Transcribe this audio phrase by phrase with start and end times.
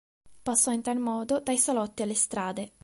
[0.41, 2.71] Passò in tal modo dai salotti alle strade.